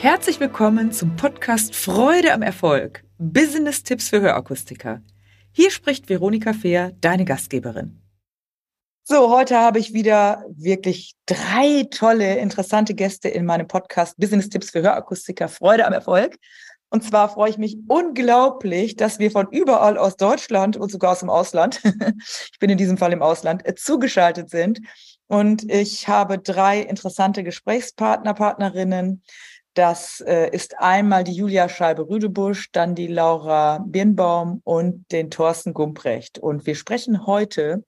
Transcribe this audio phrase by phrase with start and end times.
[0.00, 3.02] Herzlich willkommen zum Podcast Freude am Erfolg.
[3.18, 5.02] Business-Tipps für Hörakustiker.
[5.50, 8.00] Hier spricht Veronika Fehr, deine Gastgeberin.
[9.02, 14.82] So, heute habe ich wieder wirklich drei tolle, interessante Gäste in meinem Podcast Business-Tipps für
[14.82, 16.36] Hörakustiker Freude am Erfolg.
[16.90, 21.20] Und zwar freue ich mich unglaublich, dass wir von überall aus Deutschland und sogar aus
[21.20, 21.80] dem Ausland,
[22.52, 24.80] ich bin in diesem Fall im Ausland, äh, zugeschaltet sind.
[25.26, 29.22] Und ich habe drei interessante Gesprächspartner, Partnerinnen.
[29.78, 36.40] Das äh, ist einmal die Julia Scheibe-Rüdebusch, dann die Laura Birnbaum und den Thorsten Gumprecht.
[36.40, 37.84] Und wir sprechen heute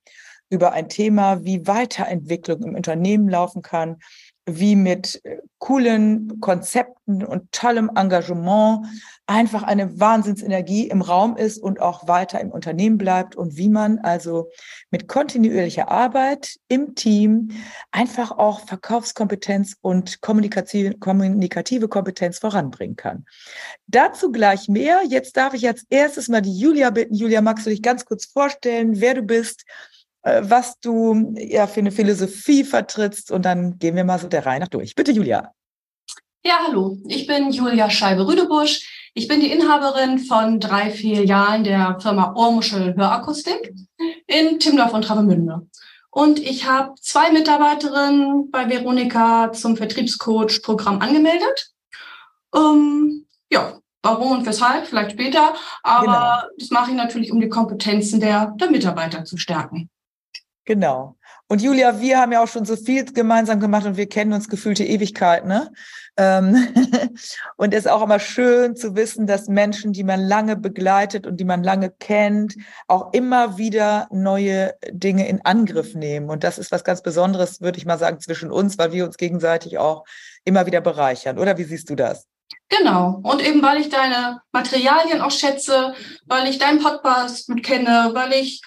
[0.50, 3.96] über ein Thema, wie Weiterentwicklung im Unternehmen laufen kann,
[4.58, 8.86] wie mit äh, coolen Konzepten und tollem Engagement
[9.26, 13.98] einfach eine Wahnsinnsenergie im Raum ist und auch weiter im Unternehmen bleibt und wie man
[13.98, 14.48] also
[14.90, 17.50] mit kontinuierlicher Arbeit im Team
[17.92, 23.26] einfach auch Verkaufskompetenz und kommunikative, Kompetenz voranbringen kann.
[23.86, 25.02] Dazu gleich mehr.
[25.06, 27.14] Jetzt darf ich als erstes mal die Julia bitten.
[27.14, 29.64] Julia, magst du dich ganz kurz vorstellen, wer du bist,
[30.22, 34.60] was du ja für eine Philosophie vertrittst und dann gehen wir mal so der Reihe
[34.60, 34.94] nach durch.
[34.94, 35.52] Bitte, Julia.
[36.44, 36.96] Ja, hallo.
[37.06, 39.10] Ich bin Julia Scheibe-Rüdebusch.
[39.12, 43.74] Ich bin die Inhaberin von drei Filialen der Firma Ohrmuschel Hörakustik
[44.26, 45.66] in Timdorf und Travemünde.
[46.10, 51.72] Und ich habe zwei Mitarbeiterinnen bei Veronika zum Vertriebscoach-Programm angemeldet.
[52.54, 55.54] Ähm, ja, warum und weshalb, vielleicht später.
[55.82, 56.04] Aber
[56.42, 56.54] genau.
[56.58, 59.90] das mache ich natürlich, um die Kompetenzen der, der Mitarbeiter zu stärken.
[60.66, 61.16] Genau.
[61.48, 64.48] Und Julia, wir haben ja auch schon so viel gemeinsam gemacht und wir kennen uns
[64.48, 65.72] gefühlte Ewigkeit, ne?
[66.16, 66.68] Ähm,
[67.56, 71.38] und es ist auch immer schön zu wissen, dass Menschen, die man lange begleitet und
[71.38, 72.56] die man lange kennt,
[72.88, 76.30] auch immer wieder neue Dinge in Angriff nehmen.
[76.30, 79.16] Und das ist was ganz Besonderes, würde ich mal sagen, zwischen uns, weil wir uns
[79.16, 80.04] gegenseitig auch
[80.44, 81.38] immer wieder bereichern.
[81.38, 82.26] Oder wie siehst du das?
[82.68, 83.20] Genau.
[83.24, 85.94] Und eben weil ich deine Materialien auch schätze,
[86.26, 88.62] weil ich deinen Podcast mit kenne, weil ich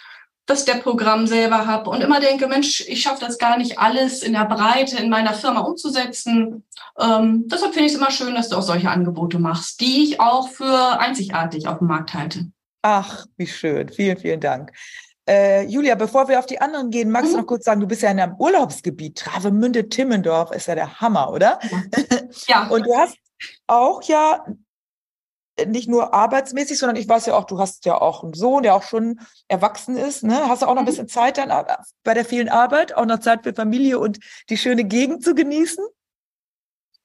[0.46, 4.22] das der Programm selber habe und immer denke, Mensch, ich schaffe das gar nicht alles
[4.24, 6.66] in der Breite in meiner Firma umzusetzen.
[7.00, 10.20] Ähm, deshalb finde ich es immer schön, dass du auch solche Angebote machst, die ich
[10.20, 12.48] auch für einzigartig auf dem Markt halte.
[12.82, 13.88] Ach, wie schön.
[13.88, 14.74] Vielen, vielen Dank.
[15.26, 17.36] Äh, Julia, bevor wir auf die anderen gehen, magst mhm.
[17.36, 19.18] du noch kurz sagen, du bist ja in einem Urlaubsgebiet.
[19.20, 21.60] Travemünde-Timmendorf ist ja der Hammer, oder?
[22.48, 22.68] Ja.
[22.70, 23.16] Und du hast
[23.68, 24.46] auch ja
[25.68, 28.76] nicht nur arbeitsmäßig, sondern ich weiß ja auch, du hast ja auch einen Sohn, der
[28.76, 30.24] auch schon erwachsen ist.
[30.24, 30.48] Ne?
[30.48, 30.90] Hast du auch noch ein mhm.
[30.90, 31.64] bisschen Zeit dann äh,
[32.04, 34.20] bei der vielen Arbeit, auch noch Zeit für Familie und
[34.50, 35.86] die schöne Gegend zu genießen?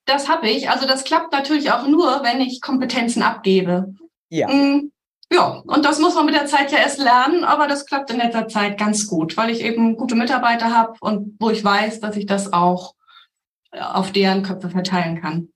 [0.06, 0.70] Das habe ich.
[0.70, 3.94] Also das klappt natürlich auch nur, wenn ich Kompetenzen abgebe.
[4.31, 4.48] Ja.
[4.48, 4.91] Mm,
[5.31, 8.16] ja, und das muss man mit der Zeit ja erst lernen, aber das klappt in
[8.16, 12.16] letzter Zeit ganz gut, weil ich eben gute Mitarbeiter habe und wo ich weiß, dass
[12.16, 12.94] ich das auch
[13.72, 15.50] äh, auf deren Köpfe verteilen kann.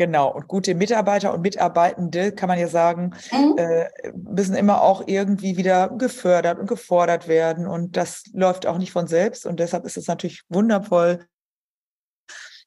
[0.00, 3.58] Genau, und gute Mitarbeiter und Mitarbeitende, kann man ja sagen, mhm.
[3.58, 7.66] äh, müssen immer auch irgendwie wieder gefördert und gefordert werden.
[7.66, 9.44] Und das läuft auch nicht von selbst.
[9.44, 11.26] Und deshalb ist es natürlich wundervoll,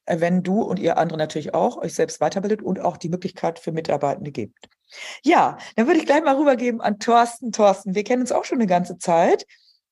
[0.05, 3.57] äh, wenn du und ihr andere natürlich auch euch selbst weiterbildet und auch die Möglichkeit
[3.57, 4.69] für Mitarbeitende gibt.
[5.23, 7.51] Ja, dann würde ich gleich mal rübergeben an Thorsten.
[7.51, 9.47] Thorsten, wir kennen uns auch schon eine ganze Zeit.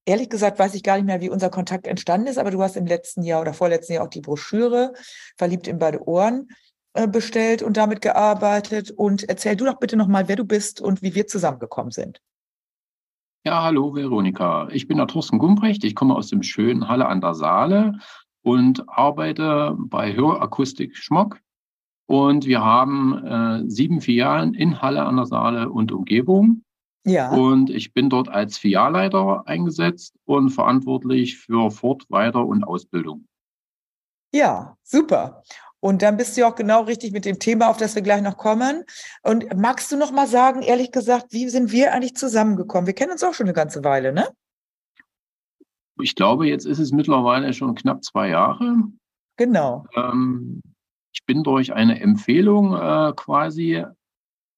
[0.05, 2.77] Ehrlich gesagt weiß ich gar nicht mehr, wie unser Kontakt entstanden ist, aber du hast
[2.77, 4.93] im letzten Jahr oder vorletzten Jahr auch die Broschüre
[5.37, 6.47] Verliebt in beide Ohren
[7.11, 8.91] bestellt und damit gearbeitet.
[8.91, 12.21] Und erzähl du doch bitte nochmal, wer du bist und wie wir zusammengekommen sind.
[13.43, 14.67] Ja, hallo Veronika.
[14.71, 15.83] Ich bin der Thorsten Gumprecht.
[15.83, 17.97] Ich komme aus dem schönen Halle an der Saale
[18.43, 21.39] und arbeite bei Hörakustik Schmock.
[22.07, 26.63] Und wir haben äh, sieben Filialen in Halle an der Saale und Umgebung.
[27.05, 27.31] Ja.
[27.31, 33.25] Und ich bin dort als Filialleiter eingesetzt und verantwortlich für Fort-, Weiter- und Ausbildung.
[34.33, 35.41] Ja, super.
[35.81, 38.37] Und dann bist du auch genau richtig mit dem Thema, auf das wir gleich noch
[38.37, 38.85] kommen.
[39.23, 42.85] Und magst du noch mal sagen, ehrlich gesagt, wie sind wir eigentlich zusammengekommen?
[42.85, 44.29] Wir kennen uns auch schon eine ganze Weile, ne?
[45.99, 48.75] Ich glaube, jetzt ist es mittlerweile schon knapp zwei Jahre.
[49.37, 49.85] Genau.
[49.95, 50.61] Ähm,
[51.13, 53.83] ich bin durch eine Empfehlung äh, quasi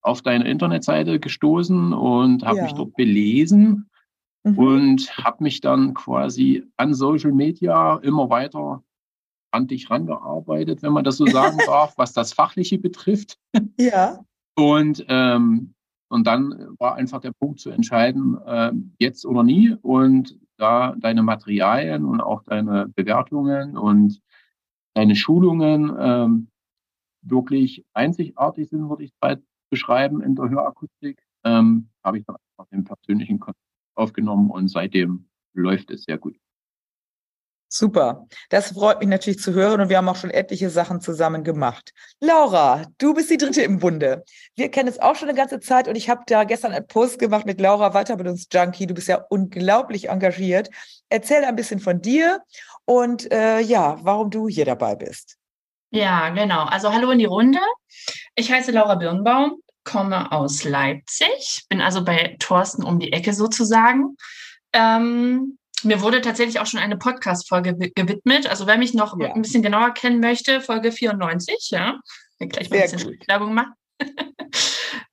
[0.02, 2.64] auf deine Internetseite gestoßen und habe ja.
[2.64, 3.90] mich dort belesen
[4.44, 4.60] mhm.
[4.60, 8.84] und habe mich dann quasi an Social Media immer weiter
[9.54, 13.38] an dich rangearbeitet, wenn man das so sagen darf, was das Fachliche betrifft.
[13.80, 14.20] Ja.
[14.56, 15.74] Und, ähm,
[16.10, 19.76] und dann war einfach der Punkt zu entscheiden, äh, jetzt oder nie.
[19.82, 24.22] Und da deine Materialien und auch deine Bewertungen und
[24.94, 26.48] deine Schulungen ähm,
[27.22, 32.70] wirklich einzigartig sind, würde ich bald beschreiben in der Hörakustik, ähm, habe ich dann einfach
[32.70, 33.60] den persönlichen Kontakt
[33.96, 36.36] aufgenommen und seitdem läuft es sehr gut.
[37.76, 38.28] Super.
[38.52, 41.92] Das freut mich natürlich zu hören und wir haben auch schon etliche Sachen zusammen gemacht.
[42.20, 44.24] Laura, du bist die Dritte im Bunde.
[44.56, 47.18] Wir kennen es auch schon eine ganze Zeit und ich habe da gestern einen Post
[47.18, 48.86] gemacht mit Laura Weiterbildungsjunkie.
[48.86, 50.70] Du bist ja unglaublich engagiert.
[51.10, 52.44] Erzähl ein bisschen von dir
[52.86, 55.38] und äh, ja, warum du hier dabei bist.
[55.90, 56.66] Ja, genau.
[56.66, 57.60] Also hallo in die Runde.
[58.36, 64.16] Ich heiße Laura Birnbaum, komme aus Leipzig, bin also bei Thorsten um die Ecke sozusagen.
[64.74, 68.48] Ähm, mir wurde tatsächlich auch schon eine Podcast-Folge gewidmet.
[68.48, 69.34] Also wer mich noch ja.
[69.34, 72.00] ein bisschen genauer kennen möchte, Folge 94, ja.
[72.40, 73.74] Ich gleich mal ein bisschen Werbung machen.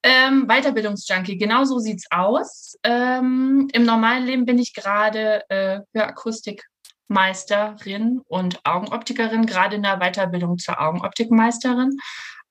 [0.03, 2.77] ähm, Weiterbildungsjunkie, genau so sieht's aus.
[2.83, 10.59] Ähm, Im normalen Leben bin ich gerade äh, Hörakustikmeisterin und Augenoptikerin, gerade in der Weiterbildung
[10.59, 11.97] zur Augenoptikmeisterin.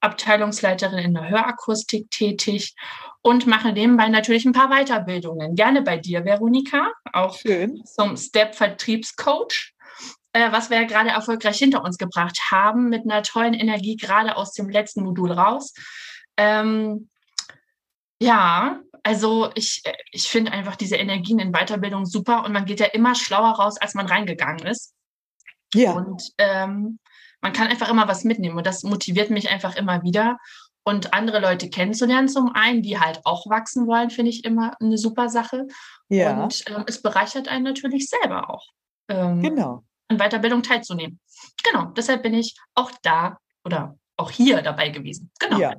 [0.02, 2.76] Abteilungsleiterin in der Hörakustik tätig
[3.22, 5.56] und mache nebenbei natürlich ein paar Weiterbildungen.
[5.56, 7.84] Gerne bei dir, Veronika, auch Schön.
[7.86, 9.74] zum Step-Vertriebscoach,
[10.34, 14.38] äh, was wir ja gerade erfolgreich hinter uns gebracht haben, mit einer tollen Energie gerade
[14.38, 15.74] aus dem letzten Modul raus.
[16.38, 17.10] Ähm,
[18.22, 19.82] ja, also ich,
[20.12, 23.78] ich finde einfach diese Energien in Weiterbildung super und man geht ja immer schlauer raus,
[23.80, 24.94] als man reingegangen ist.
[25.74, 25.94] Ja.
[25.94, 27.00] Und ähm,
[27.42, 30.38] man kann einfach immer was mitnehmen und das motiviert mich einfach immer wieder.
[30.84, 34.98] Und andere Leute kennenzulernen zum einen, die halt auch wachsen wollen, finde ich immer eine
[34.98, 35.68] super Sache.
[36.08, 36.44] Ja.
[36.44, 38.66] Und ähm, es bereichert einen natürlich selber auch.
[39.08, 39.84] Ähm, genau.
[40.08, 41.20] An Weiterbildung teilzunehmen.
[41.64, 45.32] Genau, deshalb bin ich auch da oder auch hier dabei gewesen.
[45.40, 45.60] Genau.
[45.60, 45.76] Ja.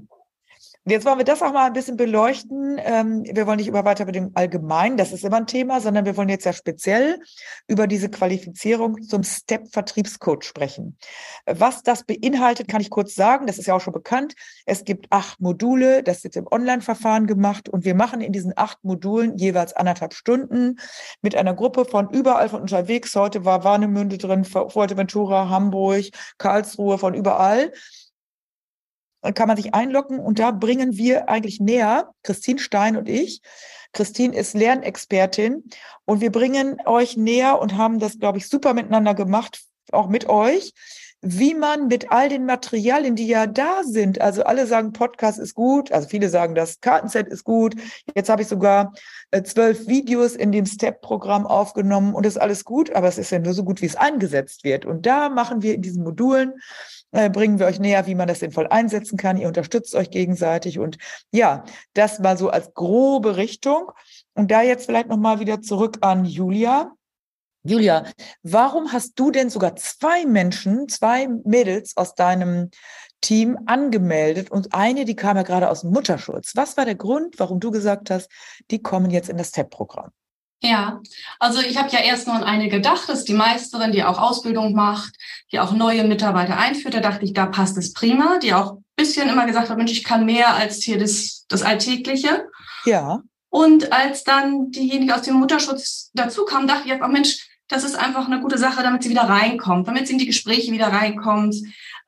[0.86, 2.80] Jetzt wollen wir das auch mal ein bisschen beleuchten.
[2.82, 6.30] Ähm, wir wollen nicht über Weiterbildung allgemein, das ist immer ein Thema, sondern wir wollen
[6.30, 7.20] jetzt ja speziell
[7.68, 10.96] über diese Qualifizierung zum Step-Vertriebscoach sprechen.
[11.44, 13.46] Was das beinhaltet, kann ich kurz sagen.
[13.46, 14.34] Das ist ja auch schon bekannt.
[14.64, 18.82] Es gibt acht Module, das ist im Online-Verfahren gemacht und wir machen in diesen acht
[18.82, 20.76] Modulen jeweils anderthalb Stunden
[21.20, 23.14] mit einer Gruppe von überall von unterwegs.
[23.14, 26.06] Heute war Warnemünde drin, Fuerteventura, Hamburg,
[26.38, 27.70] Karlsruhe, von überall
[29.34, 33.43] kann man sich einloggen und da bringen wir eigentlich näher, Christine Stein und ich.
[33.93, 35.64] Christine ist Lernexpertin
[36.05, 40.28] und wir bringen euch näher und haben das, glaube ich, super miteinander gemacht, auch mit
[40.28, 40.72] euch,
[41.22, 45.55] wie man mit all den Materialien, die ja da sind, also alle sagen, Podcast ist
[45.55, 47.75] gut, also viele sagen, das Kartenset ist gut.
[48.14, 48.94] Jetzt habe ich sogar
[49.31, 53.38] äh, zwölf Videos in dem Step-Programm aufgenommen und ist alles gut, aber es ist ja
[53.38, 54.87] nur so gut, wie es eingesetzt wird.
[54.87, 58.40] Und da machen wir in diesen Modulen äh, bringen wir euch näher, wie man das
[58.40, 59.36] sinnvoll einsetzen kann.
[59.36, 60.98] Ihr unterstützt euch gegenseitig und
[61.32, 61.64] ja,
[61.94, 63.90] das mal so als grobe Richtung.
[64.34, 66.92] Und da jetzt vielleicht nochmal wieder zurück an Julia.
[67.62, 68.04] Julia,
[68.42, 72.70] warum hast du denn sogar zwei Menschen, zwei Mädels aus deinem
[73.20, 76.52] Team angemeldet und eine, die kam ja gerade aus dem Mutterschutz.
[76.56, 78.30] Was war der Grund, warum du gesagt hast,
[78.70, 80.10] die kommen jetzt in das TEP-Programm?
[80.62, 81.00] Ja,
[81.38, 84.18] also ich habe ja erst nur an eine gedacht, das ist die Meisterin, die auch
[84.18, 85.14] Ausbildung macht,
[85.52, 86.94] die auch neue Mitarbeiter einführt.
[86.94, 89.92] Da dachte ich, da passt es prima, die auch ein bisschen immer gesagt hat, Mensch,
[89.92, 92.46] ich kann mehr als hier das, das Alltägliche.
[92.84, 93.22] Ja.
[93.48, 97.94] Und als dann diejenige aus dem Mutterschutz dazu kam, dachte ich einfach, Mensch, das ist
[97.94, 101.55] einfach eine gute Sache, damit sie wieder reinkommt, damit sie in die Gespräche wieder reinkommt,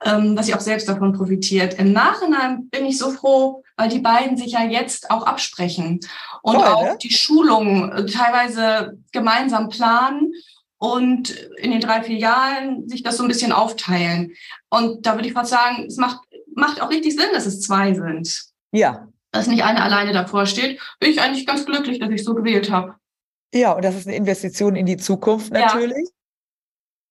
[0.05, 1.75] ähm, dass sie auch selbst davon profitiert.
[1.75, 6.01] Im Nachhinein bin ich so froh, weil die beiden sich ja jetzt auch absprechen
[6.43, 6.99] und Toll, auch ne?
[7.01, 10.33] die Schulungen äh, teilweise gemeinsam planen
[10.79, 14.33] und in den drei Filialen sich das so ein bisschen aufteilen.
[14.69, 16.19] Und da würde ich fast sagen, es macht,
[16.57, 18.47] macht auch richtig Sinn, dass es zwei sind.
[18.73, 19.07] Ja.
[19.31, 20.81] Dass nicht eine alleine davor steht.
[20.99, 22.97] Bin ich eigentlich ganz glücklich, dass ich so gewählt habe.
[23.55, 26.09] Ja, und das ist eine Investition in die Zukunft natürlich.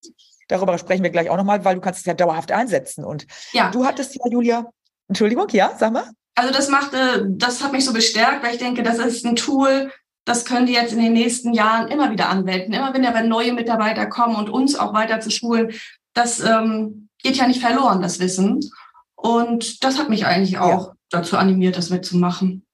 [0.03, 0.11] Ja.
[0.47, 3.05] Darüber sprechen wir gleich auch nochmal, weil du kannst es ja dauerhaft einsetzen.
[3.05, 3.69] Und ja.
[3.71, 4.65] du hattest ja, Julia,
[5.07, 6.09] Entschuldigung, ja, sag mal.
[6.35, 6.91] Also das macht,
[7.27, 9.91] das hat mich so bestärkt, weil ich denke, das ist ein Tool,
[10.25, 12.73] das können die jetzt in den nächsten Jahren immer wieder anwenden.
[12.73, 15.73] Immer wenn ja wenn neue Mitarbeiter kommen und uns auch weiter zu schulen,
[16.13, 18.59] das ähm, geht ja nicht verloren, das Wissen.
[19.15, 20.93] Und das hat mich eigentlich auch ja.
[21.09, 22.65] dazu animiert, das mitzumachen.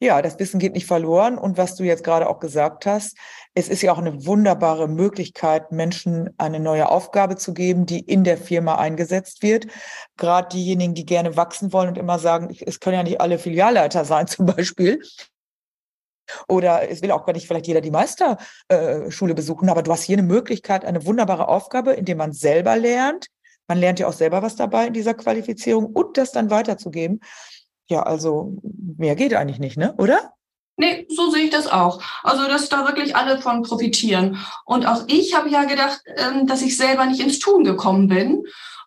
[0.00, 1.38] Ja, das Wissen geht nicht verloren.
[1.38, 3.16] Und was du jetzt gerade auch gesagt hast,
[3.54, 8.22] es ist ja auch eine wunderbare Möglichkeit, Menschen eine neue Aufgabe zu geben, die in
[8.22, 9.66] der Firma eingesetzt wird.
[10.16, 14.04] Gerade diejenigen, die gerne wachsen wollen und immer sagen, es können ja nicht alle Filialleiter
[14.04, 15.02] sein zum Beispiel.
[16.46, 20.18] Oder es will auch gar nicht vielleicht jeder die Meisterschule besuchen, aber du hast hier
[20.18, 23.28] eine Möglichkeit, eine wunderbare Aufgabe, indem man selber lernt.
[23.66, 27.20] Man lernt ja auch selber was dabei in dieser Qualifizierung und das dann weiterzugeben.
[27.88, 28.56] Ja, also
[28.96, 29.94] mehr geht eigentlich nicht, ne?
[29.98, 30.32] Oder?
[30.76, 32.00] Nee, so sehe ich das auch.
[32.22, 34.38] Also, dass da wirklich alle von profitieren.
[34.64, 38.44] Und auch ich habe ja gedacht, ähm, dass ich selber nicht ins Tun gekommen bin.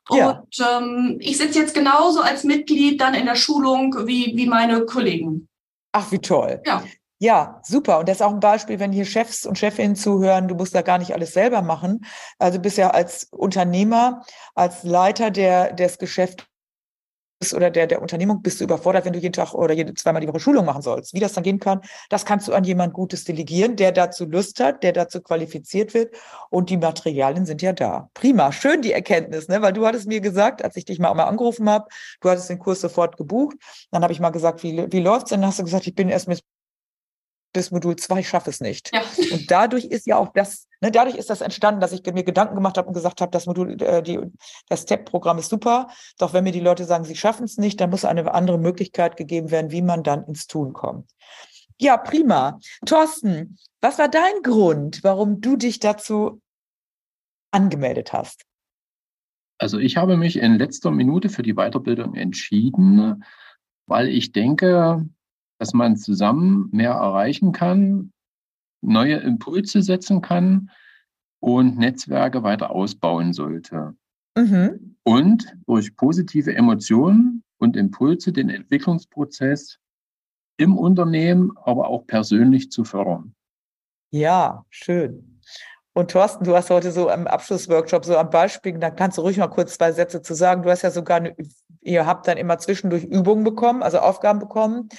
[0.08, 0.44] Und ja.
[0.78, 5.50] ähm, ich sitze jetzt genauso als Mitglied dann in der Schulung wie, wie meine Kollegen.
[5.92, 6.62] Ach, wie toll.
[6.66, 6.84] Ja.
[7.20, 8.00] Ja, super.
[8.00, 10.82] Und das ist auch ein Beispiel, wenn hier Chefs und Chefinnen zuhören, du musst da
[10.82, 12.04] gar nicht alles selber machen.
[12.40, 14.24] Also bist ja als Unternehmer,
[14.56, 16.46] als Leiter der, des Geschäfts
[17.54, 20.28] oder der, der Unternehmung bist du überfordert, wenn du jeden Tag oder jede zweimal die
[20.28, 21.14] Woche Schulung machen sollst.
[21.14, 24.60] Wie das dann gehen kann, das kannst du an jemand Gutes delegieren, der dazu Lust
[24.60, 26.16] hat, der dazu qualifiziert wird
[26.50, 28.10] und die Materialien sind ja da.
[28.14, 29.62] Prima, schön die Erkenntnis, ne?
[29.62, 31.88] weil du hattest mir gesagt, als ich dich mal, mal angerufen habe,
[32.22, 33.58] du hattest den Kurs sofort gebucht,
[33.92, 35.42] dann habe ich mal gesagt, wie, wie läuft's denn?
[35.42, 36.44] Dann hast du gesagt, ich bin erst mit
[37.54, 38.92] bis Modul 2 schaffe es nicht.
[38.94, 39.02] Ja.
[39.32, 42.56] Und dadurch ist ja auch das, ne, dadurch ist das entstanden, dass ich mir Gedanken
[42.56, 44.20] gemacht habe und gesagt habe, das Modul, äh, die,
[44.70, 45.88] das STEP-Programm ist super.
[46.18, 49.18] Doch wenn mir die Leute sagen, sie schaffen es nicht, dann muss eine andere Möglichkeit
[49.18, 51.10] gegeben werden, wie man dann ins Tun kommt.
[51.80, 52.60] Ja, prima.
[52.86, 56.42] Thorsten, was war dein Grund, warum du dich dazu
[57.52, 58.44] angemeldet hast?
[59.58, 63.24] Also ich habe mich in letzter Minute für die Weiterbildung entschieden,
[63.86, 65.08] weil ich denke,
[65.62, 68.12] dass man zusammen mehr erreichen kann,
[68.82, 70.72] neue Impulse setzen kann
[71.40, 73.94] und Netzwerke weiter ausbauen sollte.
[74.36, 74.96] Mhm.
[75.04, 79.78] Und durch positive Emotionen und Impulse den Entwicklungsprozess
[80.58, 83.36] im Unternehmen, aber auch persönlich zu fördern.
[84.10, 85.40] Ja, schön.
[85.94, 89.38] Und Thorsten, du hast heute so am Abschlussworkshop so am Beispiel, da kannst du ruhig
[89.38, 90.64] mal kurz zwei Sätze zu sagen.
[90.64, 91.36] Du hast ja sogar, eine,
[91.82, 94.90] ihr habt dann immer zwischendurch Übungen bekommen, also Aufgaben bekommen,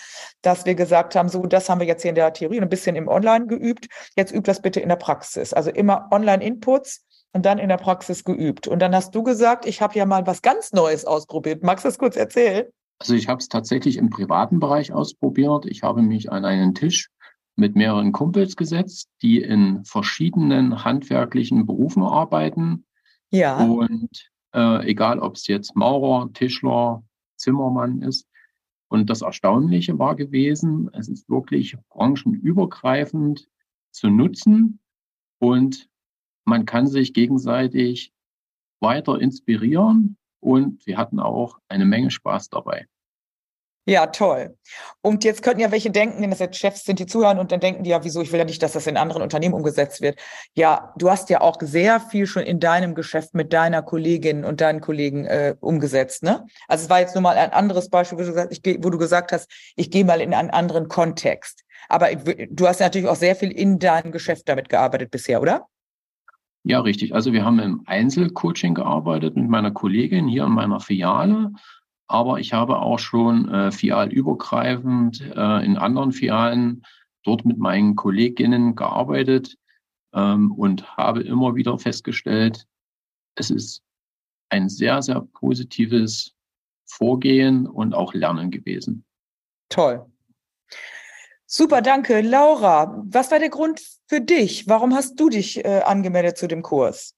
[0.42, 2.96] dass wir gesagt haben, so, das haben wir jetzt hier in der Theorie ein bisschen
[2.96, 3.88] im Online geübt.
[4.16, 5.52] Jetzt übt das bitte in der Praxis.
[5.52, 8.68] Also immer Online-Inputs und dann in der Praxis geübt.
[8.68, 11.62] Und dann hast du gesagt, ich habe ja mal was ganz Neues ausprobiert.
[11.62, 12.66] Magst du das kurz erzählen?
[12.98, 15.66] Also ich habe es tatsächlich im privaten Bereich ausprobiert.
[15.66, 17.08] Ich habe mich an einen Tisch
[17.56, 22.84] mit mehreren Kumpels gesetzt, die in verschiedenen handwerklichen Berufen arbeiten.
[23.30, 23.64] Ja.
[23.64, 27.02] Und äh, egal, ob es jetzt Maurer, Tischler,
[27.36, 28.26] Zimmermann ist.
[28.88, 33.48] Und das Erstaunliche war gewesen, es ist wirklich branchenübergreifend
[33.90, 34.80] zu nutzen
[35.38, 35.88] und
[36.44, 38.12] man kann sich gegenseitig
[38.80, 42.86] weiter inspirieren und wir hatten auch eine Menge Spaß dabei.
[43.84, 44.56] Ja, toll.
[45.00, 47.58] Und jetzt könnten ja welche denken, wenn das jetzt Chefs sind, die zuhören und dann
[47.58, 50.20] denken die ja, wieso, ich will ja nicht, dass das in anderen Unternehmen umgesetzt wird.
[50.54, 54.60] Ja, du hast ja auch sehr viel schon in deinem Geschäft mit deiner Kollegin und
[54.60, 56.46] deinen Kollegen äh, umgesetzt, ne?
[56.68, 58.98] Also es war jetzt nur mal ein anderes Beispiel, wo du gesagt, ich wo du
[58.98, 61.64] gesagt hast, ich gehe mal in einen anderen Kontext.
[61.88, 65.66] Aber du hast ja natürlich auch sehr viel in deinem Geschäft damit gearbeitet bisher, oder?
[66.62, 67.12] Ja, richtig.
[67.14, 71.50] Also wir haben im Einzelcoaching gearbeitet mit meiner Kollegin hier in meiner Filiale
[72.12, 76.84] aber ich habe auch schon äh, fialübergreifend äh, in anderen Fialen
[77.24, 79.56] dort mit meinen Kolleginnen gearbeitet
[80.12, 82.66] ähm, und habe immer wieder festgestellt,
[83.34, 83.82] es ist
[84.50, 86.34] ein sehr, sehr positives
[86.84, 89.06] Vorgehen und auch Lernen gewesen.
[89.70, 90.04] Toll.
[91.46, 92.20] Super, danke.
[92.20, 94.68] Laura, was war der Grund für dich?
[94.68, 97.14] Warum hast du dich äh, angemeldet zu dem Kurs?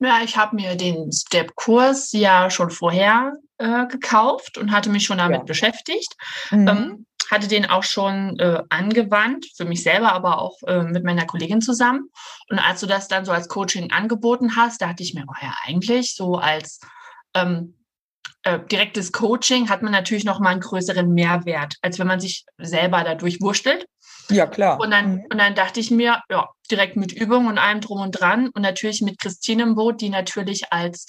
[0.00, 5.18] Ja, ich habe mir den Step-Kurs ja schon vorher äh, gekauft und hatte mich schon
[5.18, 5.44] damit ja.
[5.44, 6.14] beschäftigt.
[6.50, 6.68] Mhm.
[6.68, 11.26] Ähm, hatte den auch schon äh, angewandt, für mich selber, aber auch äh, mit meiner
[11.26, 12.08] Kollegin zusammen.
[12.48, 15.34] Und als du das dann so als Coaching angeboten hast, da hatte ich mir, oh
[15.42, 16.80] ja, eigentlich so als
[17.34, 17.74] ähm,
[18.44, 22.44] äh, direktes Coaching hat man natürlich noch mal einen größeren Mehrwert, als wenn man sich
[22.56, 23.86] selber dadurch wurstelt.
[24.30, 24.80] Ja, klar.
[24.80, 25.26] Und dann, mhm.
[25.30, 28.62] und dann dachte ich mir, ja, direkt mit Übung und allem drum und dran und
[28.62, 31.06] natürlich mit Christine im Boot, die natürlich als,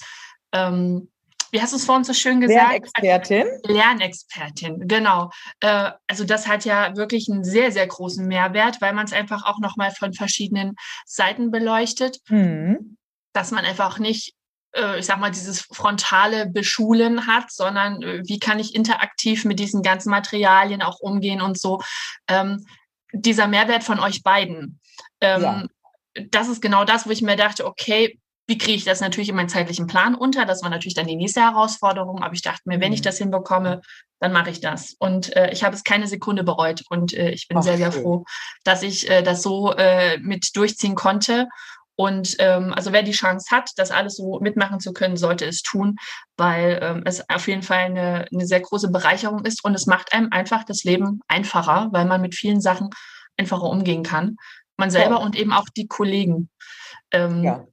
[0.52, 1.10] ähm,
[1.52, 2.88] wie hast du es vorhin so schön gesagt?
[3.00, 3.46] Lernexpertin.
[3.64, 5.30] Lernexpertin, genau.
[5.60, 9.44] Äh, also das hat ja wirklich einen sehr, sehr großen Mehrwert, weil man es einfach
[9.44, 12.18] auch nochmal von verschiedenen Seiten beleuchtet.
[12.28, 12.96] Mhm.
[13.32, 14.34] Dass man einfach nicht
[14.72, 19.58] äh, ich sag mal, dieses frontale Beschulen hat, sondern äh, wie kann ich interaktiv mit
[19.58, 21.80] diesen ganzen Materialien auch umgehen und so.
[22.28, 22.64] Ähm,
[23.12, 24.80] dieser Mehrwert von euch beiden.
[25.20, 25.66] Ähm, ja.
[26.30, 28.18] Das ist genau das, wo ich mir dachte, okay,
[28.50, 30.44] wie kriege ich das natürlich in meinen zeitlichen Plan unter?
[30.44, 32.20] Das war natürlich dann die nächste Herausforderung.
[32.22, 33.04] Aber ich dachte mir, wenn ich mhm.
[33.04, 33.80] das hinbekomme,
[34.18, 34.96] dann mache ich das.
[34.98, 36.82] Und äh, ich habe es keine Sekunde bereut.
[36.90, 38.24] Und äh, ich bin Ach, sehr, sehr froh,
[38.64, 41.48] dass ich äh, das so äh, mit durchziehen konnte.
[42.00, 45.60] Und ähm, also wer die Chance hat, das alles so mitmachen zu können, sollte es
[45.60, 45.96] tun,
[46.38, 50.14] weil ähm, es auf jeden Fall eine, eine sehr große Bereicherung ist und es macht
[50.14, 52.88] einem einfach das Leben einfacher, weil man mit vielen Sachen
[53.36, 54.36] einfacher umgehen kann.
[54.78, 55.22] Man selber ja.
[55.22, 56.48] und eben auch die Kollegen.
[57.12, 57.66] Ähm, ja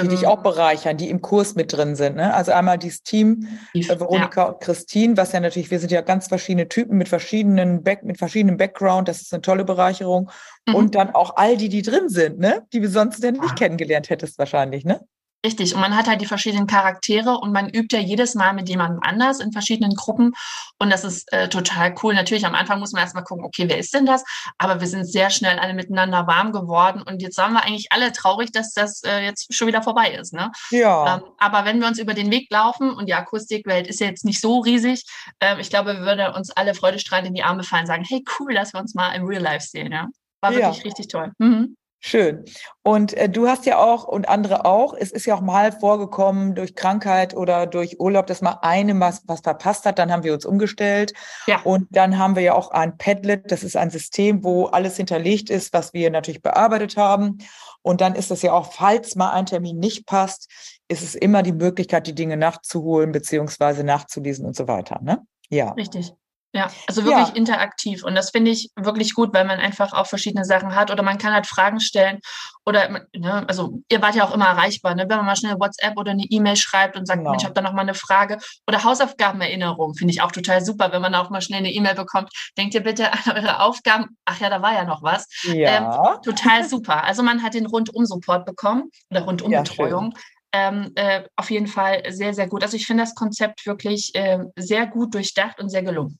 [0.00, 2.16] die dich auch ähm, bereichern, die im Kurs mit drin sind.
[2.16, 2.32] Ne?
[2.32, 4.48] Also einmal dieses Team, äh, Veronika ja.
[4.48, 8.18] und Christine, was ja natürlich, wir sind ja ganz verschiedene Typen mit verschiedenen Back, mit
[8.18, 10.30] verschiedenem Background, das ist eine tolle Bereicherung.
[10.66, 10.74] Mhm.
[10.74, 12.62] Und dann auch all die, die drin sind, ne?
[12.72, 15.00] die wir sonst denn nicht kennengelernt hättest wahrscheinlich, ne?
[15.44, 15.74] Richtig.
[15.74, 19.00] Und man hat halt die verschiedenen Charaktere und man übt ja jedes Mal mit jemandem
[19.02, 20.34] anders in verschiedenen Gruppen.
[20.78, 22.14] Und das ist äh, total cool.
[22.14, 24.24] Natürlich, am Anfang muss man erstmal gucken, okay, wer ist denn das?
[24.58, 27.02] Aber wir sind sehr schnell alle miteinander warm geworden.
[27.02, 30.32] Und jetzt waren wir eigentlich alle traurig, dass das äh, jetzt schon wieder vorbei ist.
[30.32, 30.52] Ne?
[30.70, 31.16] Ja.
[31.16, 34.24] Ähm, aber wenn wir uns über den Weg laufen und die Akustikwelt ist ja jetzt
[34.24, 35.04] nicht so riesig,
[35.40, 38.24] äh, ich glaube, wir würden uns alle freudestrahlend in die Arme fallen und sagen, hey,
[38.38, 39.90] cool, dass wir uns mal im Real Life sehen.
[39.90, 40.06] Ja?
[40.40, 40.82] War wirklich ja.
[40.84, 41.32] richtig toll.
[41.38, 41.76] Mhm.
[42.04, 42.44] Schön.
[42.82, 46.56] Und äh, du hast ja auch und andere auch, es ist ja auch mal vorgekommen
[46.56, 50.34] durch Krankheit oder durch Urlaub, dass mal eine was, was verpasst hat, dann haben wir
[50.34, 51.12] uns umgestellt.
[51.46, 51.60] Ja.
[51.62, 55.48] Und dann haben wir ja auch ein Padlet, das ist ein System, wo alles hinterlegt
[55.48, 57.38] ist, was wir natürlich bearbeitet haben.
[57.82, 60.50] Und dann ist es ja auch, falls mal ein Termin nicht passt,
[60.88, 64.98] ist es immer die Möglichkeit, die Dinge nachzuholen beziehungsweise nachzulesen und so weiter.
[65.02, 65.20] Ne?
[65.50, 65.70] Ja.
[65.74, 66.12] Richtig.
[66.54, 67.34] Ja, also wirklich ja.
[67.34, 68.04] interaktiv.
[68.04, 71.16] Und das finde ich wirklich gut, weil man einfach auch verschiedene Sachen hat oder man
[71.16, 72.20] kann halt Fragen stellen
[72.66, 75.96] oder, ne, also ihr wart ja auch immer erreichbar, ne, wenn man mal schnell WhatsApp
[75.96, 77.30] oder eine E-Mail schreibt und sagt, genau.
[77.30, 80.92] Mensch, ich habe da noch mal eine Frage oder Hausaufgabenerinnerung, finde ich auch total super,
[80.92, 82.30] wenn man auch mal schnell eine E-Mail bekommt.
[82.58, 84.18] Denkt ihr bitte an eure Aufgaben?
[84.26, 85.28] Ach ja, da war ja noch was.
[85.44, 86.12] Ja.
[86.12, 87.02] Ähm, total super.
[87.04, 90.12] Also man hat den Rundum-Support bekommen oder Rundum-Betreuung.
[90.14, 90.20] Ja,
[90.52, 92.62] ähm, äh, auf jeden Fall sehr, sehr gut.
[92.62, 96.18] Also ich finde das Konzept wirklich äh, sehr gut durchdacht und sehr gelungen.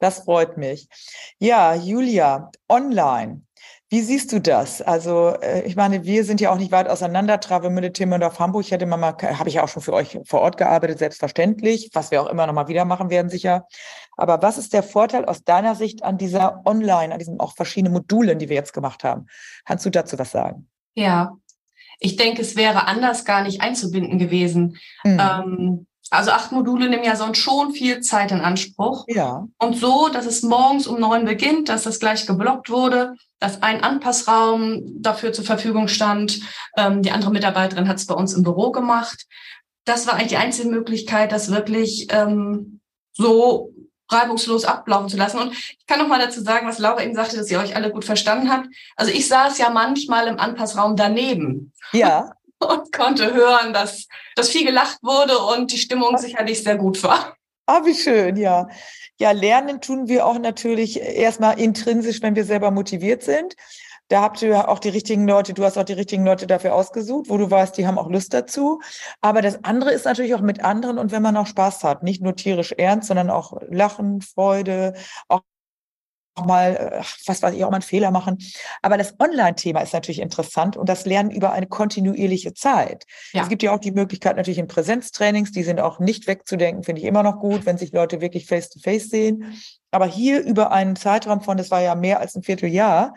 [0.00, 0.88] Das freut mich.
[1.38, 3.42] Ja, Julia, online.
[3.92, 4.80] Wie siehst du das?
[4.80, 7.40] Also, äh, ich meine, wir sind ja auch nicht weit auseinander.
[7.40, 8.64] Travemünde, Timmendorf, Hamburg.
[8.64, 11.90] Ich hätte mal, mal habe ich ja auch schon für euch vor Ort gearbeitet, selbstverständlich,
[11.92, 13.66] was wir auch immer noch mal wieder machen werden, sicher.
[14.16, 17.92] Aber was ist der Vorteil aus deiner Sicht an dieser Online, an diesen auch verschiedenen
[17.92, 19.26] Modulen, die wir jetzt gemacht haben?
[19.64, 20.68] Kannst du dazu was sagen?
[20.94, 21.36] Ja,
[21.98, 24.78] ich denke, es wäre anders gar nicht einzubinden gewesen.
[25.04, 25.20] Mhm.
[25.20, 29.04] Ähm, also acht Module nehmen ja sonst schon viel Zeit in Anspruch.
[29.06, 29.46] Ja.
[29.58, 33.82] Und so, dass es morgens um neun beginnt, dass das gleich geblockt wurde, dass ein
[33.82, 36.40] Anpassraum dafür zur Verfügung stand.
[36.76, 39.26] Ähm, die andere Mitarbeiterin hat es bei uns im Büro gemacht.
[39.84, 42.80] Das war eigentlich die einzige Möglichkeit, das wirklich ähm,
[43.12, 43.72] so
[44.10, 45.38] reibungslos ablaufen zu lassen.
[45.38, 47.92] Und ich kann noch mal dazu sagen, was Laura eben sagte, dass ihr euch alle
[47.92, 48.66] gut verstanden habt.
[48.96, 51.72] Also ich saß ja manchmal im Anpassraum daneben.
[51.92, 52.32] Ja.
[52.60, 57.34] Und konnte hören, dass, dass viel gelacht wurde und die Stimmung sicherlich sehr gut war.
[57.66, 58.68] Ah, wie schön, ja.
[59.18, 63.54] Ja, lernen tun wir auch natürlich erstmal intrinsisch, wenn wir selber motiviert sind.
[64.08, 66.74] Da habt ihr ja auch die richtigen Leute, du hast auch die richtigen Leute dafür
[66.74, 68.80] ausgesucht, wo du weißt, die haben auch Lust dazu.
[69.20, 72.20] Aber das andere ist natürlich auch mit anderen und wenn man auch Spaß hat, nicht
[72.20, 74.94] nur tierisch ernst, sondern auch Lachen, Freude,
[75.28, 75.42] auch
[76.44, 78.38] mal, äh, was weiß ich, auch mal einen Fehler machen.
[78.82, 83.04] Aber das Online-Thema ist natürlich interessant und das Lernen über eine kontinuierliche Zeit.
[83.32, 83.42] Ja.
[83.42, 87.00] Es gibt ja auch die Möglichkeit natürlich in Präsenztrainings, die sind auch nicht wegzudenken, finde
[87.00, 89.62] ich immer noch gut, wenn sich Leute wirklich face-to-face -face sehen.
[89.90, 93.14] Aber hier über einen Zeitraum von, das war ja mehr als ein Vierteljahr,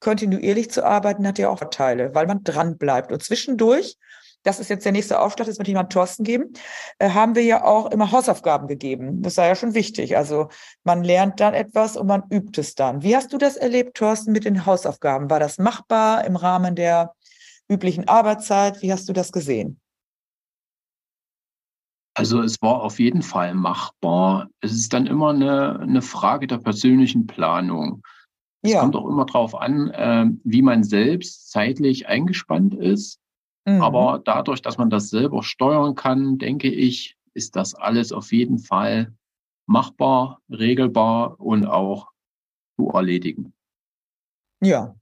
[0.00, 3.12] kontinuierlich zu arbeiten, hat ja auch Vorteile, weil man dran bleibt.
[3.12, 3.96] Und zwischendurch
[4.42, 6.52] das ist jetzt der nächste Aufschlag, das wird jemand Thorsten geben,
[6.98, 9.22] äh, haben wir ja auch immer Hausaufgaben gegeben.
[9.22, 10.16] Das sei ja schon wichtig.
[10.16, 10.48] Also
[10.84, 13.02] man lernt dann etwas und man übt es dann.
[13.02, 15.30] Wie hast du das erlebt, Thorsten, mit den Hausaufgaben?
[15.30, 17.14] War das machbar im Rahmen der
[17.68, 18.82] üblichen Arbeitszeit?
[18.82, 19.80] Wie hast du das gesehen?
[22.14, 24.48] Also es war auf jeden Fall machbar.
[24.60, 28.02] Es ist dann immer eine, eine Frage der persönlichen Planung.
[28.60, 28.80] Es ja.
[28.80, 33.18] kommt auch immer darauf an, äh, wie man selbst zeitlich eingespannt ist.
[33.64, 33.82] Mhm.
[33.82, 38.58] Aber dadurch, dass man das selber steuern kann, denke ich, ist das alles auf jeden
[38.58, 39.12] Fall
[39.66, 42.10] machbar, regelbar und auch
[42.76, 43.52] zu erledigen.
[44.60, 44.94] Ja.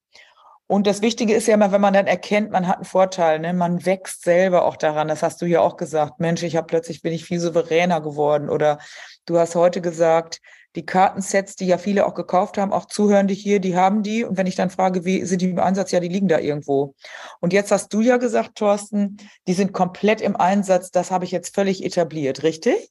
[0.67, 3.53] Und das Wichtige ist ja immer, wenn man dann erkennt, man hat einen Vorteil, ne?
[3.53, 5.09] man wächst selber auch daran.
[5.09, 6.21] Das hast du ja auch gesagt.
[6.21, 8.49] Mensch, ich habe plötzlich bin ich viel souveräner geworden.
[8.49, 8.79] Oder
[9.27, 10.41] du hast heute gesagt,
[10.77, 14.25] die Kartensets, die ja viele auch gekauft haben, auch Zuhörende hier, die haben die.
[14.25, 15.91] Und wenn ich dann frage, wie sind die im Einsatz?
[15.91, 16.95] Ja, die liegen da irgendwo.
[17.41, 19.17] Und jetzt hast du ja gesagt, Thorsten,
[19.49, 20.91] die sind komplett im Einsatz.
[20.91, 22.91] Das habe ich jetzt völlig etabliert, richtig?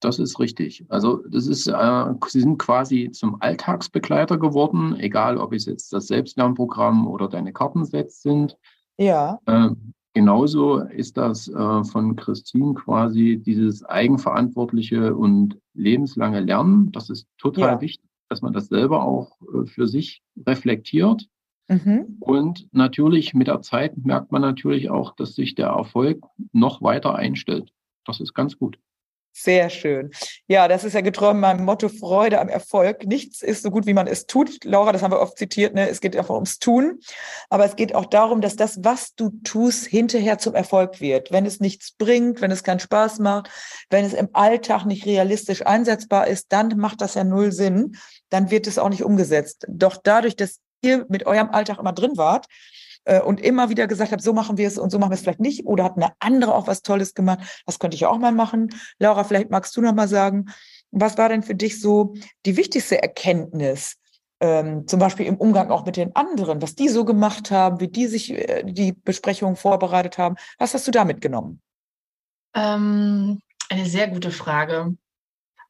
[0.00, 0.86] Das ist richtig.
[0.88, 6.06] Also das ist, äh, sie sind quasi zum Alltagsbegleiter geworden, egal ob es jetzt das
[6.06, 8.56] Selbstlernprogramm oder deine Kartensets sind.
[8.96, 9.38] Ja.
[9.44, 9.68] Äh,
[10.12, 16.92] genauso ist das äh, von Christine quasi dieses eigenverantwortliche und lebenslange Lernen.
[16.92, 17.80] Das ist total ja.
[17.80, 21.28] wichtig, dass man das selber auch äh, für sich reflektiert.
[21.68, 22.16] Mhm.
[22.20, 27.14] Und natürlich mit der Zeit merkt man natürlich auch, dass sich der Erfolg noch weiter
[27.14, 27.72] einstellt.
[28.04, 28.78] Das ist ganz gut.
[29.32, 30.10] Sehr schön.
[30.48, 33.06] Ja, das ist ja getreu meinem Motto Freude am Erfolg.
[33.06, 34.64] Nichts ist so gut, wie man es tut.
[34.64, 35.88] Laura, das haben wir oft zitiert, ne?
[35.88, 36.98] es geht einfach ums Tun.
[37.48, 41.30] Aber es geht auch darum, dass das, was du tust, hinterher zum Erfolg wird.
[41.30, 43.50] Wenn es nichts bringt, wenn es keinen Spaß macht,
[43.88, 47.96] wenn es im Alltag nicht realistisch einsetzbar ist, dann macht das ja null Sinn.
[48.30, 49.64] Dann wird es auch nicht umgesetzt.
[49.68, 52.46] Doch dadurch, dass ihr mit eurem Alltag immer drin wart,
[53.10, 55.22] äh, und immer wieder gesagt habe, so machen wir es und so machen wir es
[55.22, 55.66] vielleicht nicht.
[55.66, 57.62] Oder hat eine andere auch was Tolles gemacht?
[57.66, 58.70] Das könnte ich auch mal machen.
[58.98, 60.46] Laura, vielleicht magst du noch mal sagen,
[60.92, 62.14] was war denn für dich so
[62.46, 63.96] die wichtigste Erkenntnis,
[64.40, 67.88] ähm, zum Beispiel im Umgang auch mit den anderen, was die so gemacht haben, wie
[67.88, 70.36] die sich äh, die Besprechungen vorbereitet haben?
[70.58, 71.60] Was hast du da mitgenommen?
[72.54, 74.96] Ähm, eine sehr gute Frage.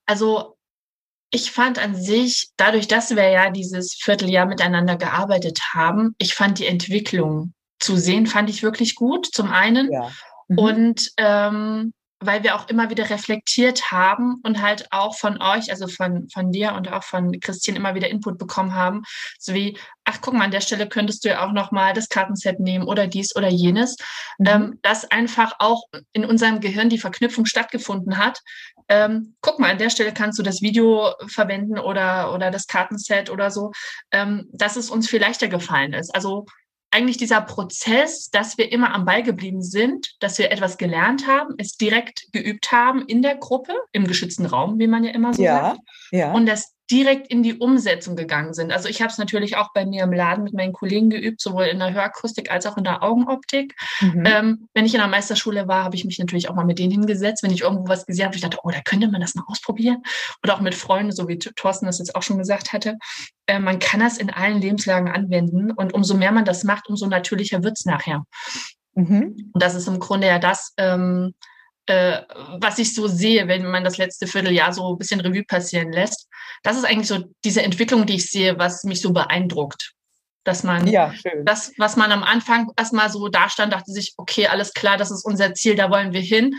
[0.05, 0.57] Also
[1.31, 6.59] ich fand an sich, dadurch, dass wir ja dieses Vierteljahr miteinander gearbeitet haben, ich fand
[6.59, 9.91] die Entwicklung zu sehen, fand ich wirklich gut, zum einen.
[9.93, 10.11] Ja.
[10.49, 10.59] Mhm.
[10.59, 15.89] Und ähm, weil wir auch immer wieder reflektiert haben und halt auch von euch, also
[15.89, 19.03] von, von dir und auch von Christine immer wieder Input bekommen haben,
[19.39, 22.61] so wie, ach guck mal, an der Stelle könntest du ja auch nochmal das Kartenset
[22.61, 23.97] nehmen oder dies oder jenes,
[24.39, 24.47] mhm.
[24.47, 28.41] ähm, dass einfach auch in unserem Gehirn die Verknüpfung stattgefunden hat.
[28.89, 33.31] Ähm, guck mal, an der Stelle kannst du das Video verwenden oder, oder das Kartenset
[33.31, 33.73] oder so,
[34.11, 36.15] ähm, dass es uns viel leichter gefallen ist.
[36.15, 36.45] Also
[36.91, 41.55] eigentlich dieser Prozess, dass wir immer am Ball geblieben sind, dass wir etwas gelernt haben,
[41.59, 45.43] es direkt geübt haben in der Gruppe, im geschützten Raum, wie man ja immer so
[45.43, 45.81] ja, sagt.
[46.11, 46.33] Ja.
[46.33, 48.73] Und das direkt in die Umsetzung gegangen sind.
[48.73, 51.65] Also ich habe es natürlich auch bei mir im Laden mit meinen Kollegen geübt, sowohl
[51.65, 53.77] in der Hörakustik als auch in der Augenoptik.
[54.01, 54.25] Mhm.
[54.27, 56.91] Ähm, wenn ich in der Meisterschule war, habe ich mich natürlich auch mal mit denen
[56.91, 57.43] hingesetzt.
[57.43, 60.03] Wenn ich irgendwo was gesehen habe, ich dachte, oh, da könnte man das mal ausprobieren.
[60.43, 62.99] Oder auch mit Freunden, so wie Thorsten das jetzt auch schon gesagt hatte.
[63.47, 65.71] Äh, man kann das in allen Lebenslagen anwenden.
[65.71, 68.25] Und umso mehr man das macht, umso natürlicher wird es nachher.
[68.95, 69.51] Mhm.
[69.53, 71.35] Und das ist im Grunde ja das, ähm,
[71.87, 72.23] äh,
[72.59, 76.29] was ich so sehe, wenn man das letzte Vierteljahr so ein bisschen Revue passieren lässt.
[76.63, 79.93] Das ist eigentlich so diese Entwicklung, die ich sehe, was mich so beeindruckt.
[80.45, 81.13] Dass man ja,
[81.45, 85.11] das, was man am Anfang erstmal so da stand, dachte sich, okay, alles klar, das
[85.11, 86.55] ist unser Ziel, da wollen wir hin.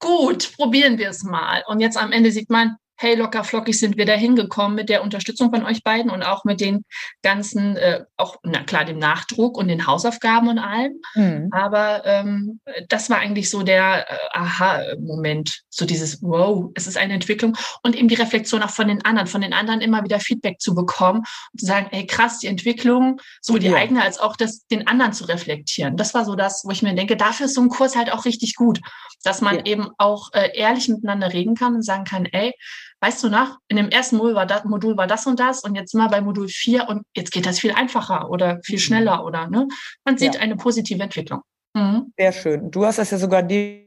[0.00, 1.62] Gut, probieren wir es mal.
[1.68, 5.02] Und jetzt am Ende sieht man, hey, locker flockig sind wir da hingekommen mit der
[5.02, 6.84] Unterstützung von euch beiden und auch mit den
[7.22, 11.00] ganzen, äh, auch, na klar, dem Nachdruck und den Hausaufgaben und allem.
[11.14, 11.48] Mhm.
[11.52, 17.14] Aber ähm, das war eigentlich so der äh, Aha-Moment, so dieses, wow, es ist eine
[17.14, 20.60] Entwicklung und eben die Reflexion auch von den anderen, von den anderen immer wieder Feedback
[20.60, 21.18] zu bekommen
[21.52, 23.76] und zu sagen, ey, krass, die Entwicklung, so die ja.
[23.76, 25.96] eigene als auch das, den anderen zu reflektieren.
[25.96, 28.24] Das war so das, wo ich mir denke, dafür ist so ein Kurs halt auch
[28.24, 28.80] richtig gut,
[29.22, 29.66] dass man ja.
[29.66, 32.54] eben auch äh, ehrlich miteinander reden kann und sagen kann, ey,
[33.00, 35.74] weißt du nach, in dem ersten Modul war das, Modul war das und das und
[35.74, 38.80] jetzt sind wir bei Modul 4 und jetzt geht das viel einfacher oder viel mhm.
[38.80, 39.68] schneller oder ne?
[40.04, 40.40] Man sieht ja.
[40.40, 41.42] eine positive Entwicklung.
[41.74, 42.12] Mhm.
[42.16, 42.70] Sehr schön.
[42.70, 43.86] Du hast das ja sogar neben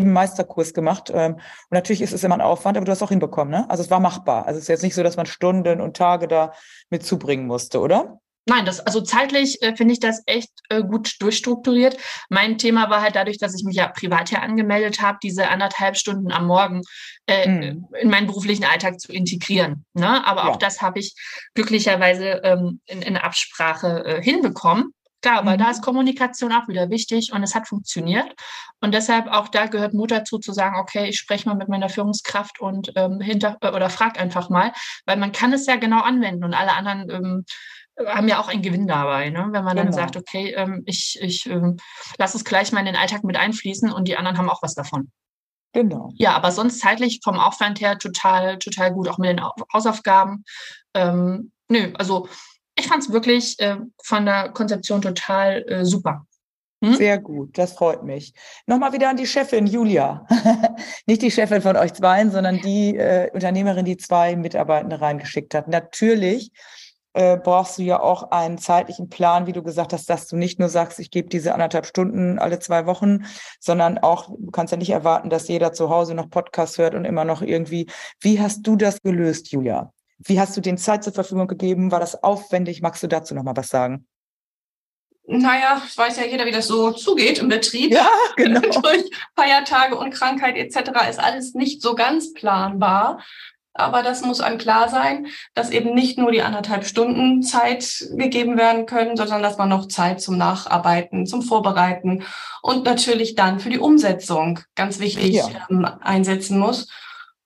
[0.00, 1.10] Meisterkurs gemacht.
[1.14, 3.68] Ähm, und natürlich ist es immer ein Aufwand, aber du hast auch hinbekommen, ne?
[3.68, 4.46] Also es war machbar.
[4.46, 6.52] Also es ist jetzt nicht so, dass man Stunden und Tage da
[6.88, 8.20] mit zubringen musste, oder?
[8.46, 11.96] Nein, das, also zeitlich äh, finde ich das echt äh, gut durchstrukturiert.
[12.30, 15.96] Mein Thema war halt dadurch, dass ich mich ja privat hier angemeldet habe, diese anderthalb
[15.96, 16.82] Stunden am Morgen
[17.26, 17.86] äh, mhm.
[18.00, 19.84] in meinen beruflichen Alltag zu integrieren.
[19.92, 20.26] Ne?
[20.26, 20.48] Aber ja.
[20.48, 21.14] auch das habe ich
[21.54, 24.94] glücklicherweise ähm, in, in Absprache äh, hinbekommen.
[25.22, 25.62] Klar, weil mhm.
[25.62, 28.32] da ist Kommunikation auch wieder wichtig und es hat funktioniert.
[28.80, 31.90] Und deshalb auch da gehört Mut dazu zu sagen, okay, ich spreche mal mit meiner
[31.90, 34.72] Führungskraft und ähm, hinter äh, oder frag einfach mal,
[35.04, 37.44] weil man kann es ja genau anwenden und alle anderen ähm,
[38.06, 39.48] haben ja auch einen Gewinn dabei, ne?
[39.50, 39.84] wenn man genau.
[39.84, 41.78] dann sagt, okay, ähm, ich, ich ähm,
[42.18, 44.74] lasse es gleich mal in den Alltag mit einfließen und die anderen haben auch was
[44.74, 45.10] davon.
[45.72, 46.10] Genau.
[46.16, 49.40] Ja, aber sonst zeitlich vom Aufwand her total, total gut, auch mit den
[49.72, 50.44] Hausaufgaben.
[50.94, 52.28] Ähm, nö, also
[52.76, 56.26] ich fand es wirklich äh, von der Konzeption total äh, super.
[56.82, 56.94] Hm?
[56.94, 58.32] Sehr gut, das freut mich.
[58.66, 60.26] Nochmal wieder an die Chefin Julia.
[61.06, 65.68] Nicht die Chefin von euch zweien, sondern die äh, Unternehmerin, die zwei Mitarbeitende reingeschickt hat.
[65.68, 66.52] Natürlich
[67.12, 70.58] äh, brauchst du ja auch einen zeitlichen Plan, wie du gesagt hast, dass du nicht
[70.58, 73.24] nur sagst, ich gebe diese anderthalb Stunden alle zwei Wochen,
[73.58, 77.04] sondern auch, du kannst ja nicht erwarten, dass jeder zu Hause noch Podcast hört und
[77.04, 77.86] immer noch irgendwie.
[78.20, 79.92] Wie hast du das gelöst, Julia?
[80.18, 81.90] Wie hast du den Zeit zur Verfügung gegeben?
[81.90, 82.82] War das aufwendig?
[82.82, 84.06] Magst du dazu noch mal was sagen?
[85.32, 87.92] Naja, es weiß ja jeder, wie das so zugeht im Betrieb.
[87.92, 88.60] Ja, genau.
[88.60, 89.04] Durch
[89.36, 90.90] Feiertage und Krankheit etc.
[91.08, 93.22] ist alles nicht so ganz planbar.
[93.72, 98.58] Aber das muss einem klar sein, dass eben nicht nur die anderthalb Stunden Zeit gegeben
[98.58, 102.24] werden können, sondern dass man noch Zeit zum Nacharbeiten, zum Vorbereiten
[102.62, 105.48] und natürlich dann für die Umsetzung ganz wichtig ja.
[105.70, 106.88] ähm, einsetzen muss.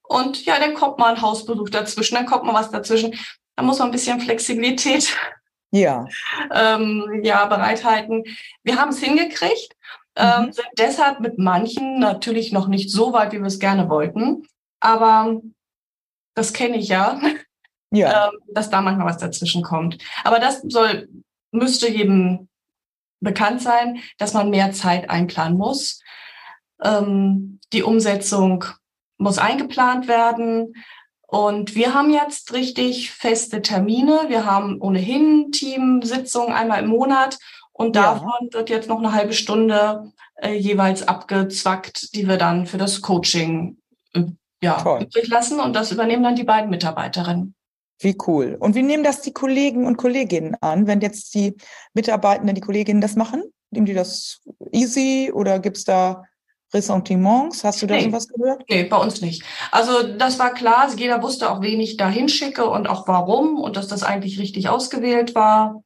[0.02, 3.14] Und ja, dann kommt mal ein Hausbesuch dazwischen, dann kommt mal was dazwischen.
[3.56, 5.14] Da muss man ein bisschen Flexibilität
[5.72, 6.06] ja.
[6.54, 8.24] ähm, ja, bereithalten.
[8.62, 9.76] Wir haben es hingekriegt,
[10.16, 10.52] ähm, mhm.
[10.52, 14.46] sind deshalb mit manchen natürlich noch nicht so weit, wie wir es gerne wollten.
[14.80, 15.40] Aber
[16.34, 17.20] das kenne ich ja,
[17.90, 18.28] ja.
[18.28, 19.98] Ähm, dass da manchmal was dazwischen kommt.
[20.24, 21.08] Aber das soll,
[21.50, 22.48] müsste jedem
[23.20, 26.00] bekannt sein, dass man mehr Zeit einplanen muss.
[26.82, 28.64] Ähm, die Umsetzung
[29.16, 30.74] muss eingeplant werden.
[31.26, 34.26] Und wir haben jetzt richtig feste Termine.
[34.28, 37.38] Wir haben ohnehin Teamsitzungen einmal im Monat
[37.72, 38.52] Und davon ja.
[38.52, 43.78] wird jetzt noch eine halbe Stunde äh, jeweils abgezwackt, die wir dann für das Coaching
[44.64, 45.60] ja, übrig lassen.
[45.60, 47.54] Und das übernehmen dann die beiden Mitarbeiterinnen.
[48.00, 48.56] Wie cool.
[48.58, 51.56] Und wie nehmen das die Kollegen und Kolleginnen an, wenn jetzt die
[51.94, 53.44] Mitarbeitenden, die Kolleginnen das machen?
[53.70, 54.40] Nehmen die das
[54.72, 56.24] easy oder gibt es da
[56.72, 57.62] Ressentiments?
[57.62, 58.04] Hast du da nee.
[58.04, 58.64] sowas gehört?
[58.68, 59.44] Nee, bei uns nicht.
[59.70, 60.90] Also das war klar.
[60.96, 64.68] Jeder wusste auch, wen ich da hinschicke und auch warum und dass das eigentlich richtig
[64.68, 65.82] ausgewählt war.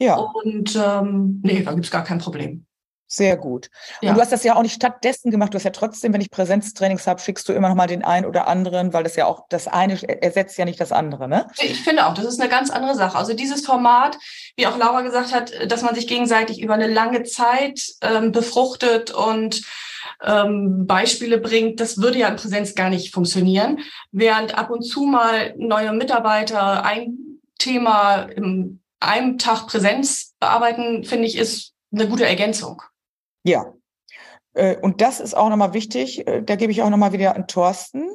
[0.00, 0.16] Ja.
[0.16, 2.66] Und ähm, nee, da gibt es gar kein Problem.
[3.12, 3.70] Sehr gut.
[4.02, 4.10] Ja.
[4.10, 5.52] Und du hast das ja auch nicht stattdessen gemacht.
[5.52, 8.24] Du hast ja trotzdem, wenn ich Präsenztrainings habe, schickst du immer noch mal den einen
[8.24, 11.48] oder anderen, weil das ja auch das eine ersetzt ja nicht das andere, ne?
[11.60, 13.18] Ich finde auch, das ist eine ganz andere Sache.
[13.18, 14.16] Also dieses Format,
[14.56, 19.10] wie auch Laura gesagt hat, dass man sich gegenseitig über eine lange Zeit ähm, befruchtet
[19.10, 19.62] und
[20.22, 23.80] ähm, Beispiele bringt, das würde ja in Präsenz gar nicht funktionieren.
[24.12, 31.26] Während ab und zu mal neue Mitarbeiter ein Thema im einem Tag Präsenz bearbeiten, finde
[31.26, 32.82] ich, ist eine gute Ergänzung.
[33.44, 33.72] Ja.
[34.54, 37.46] Äh, und das ist auch nochmal wichtig, äh, da gebe ich auch nochmal wieder an
[37.46, 38.08] Thorsten,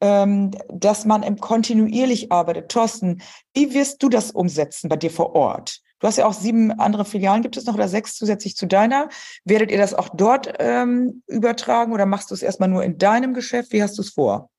[0.00, 2.70] ähm, dass man im kontinuierlich arbeitet.
[2.70, 3.22] Thorsten,
[3.54, 5.80] wie wirst du das umsetzen bei dir vor Ort?
[6.00, 9.08] Du hast ja auch sieben andere Filialen, gibt es noch oder sechs zusätzlich zu deiner.
[9.44, 13.32] Werdet ihr das auch dort ähm, übertragen oder machst du es erstmal nur in deinem
[13.32, 13.72] Geschäft?
[13.72, 14.50] Wie hast du es vor?